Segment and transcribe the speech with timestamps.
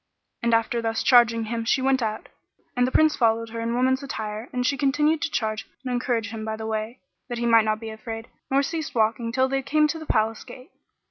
[0.41, 2.27] And after thus charging him she went out,
[2.75, 6.31] and the Prince followed her in woman's attire and she continued to charge and encourage
[6.31, 6.97] him by the way,
[7.29, 10.07] that he might not be afraid; nor ceased they walking till they came to the
[10.07, 10.71] Palace gate.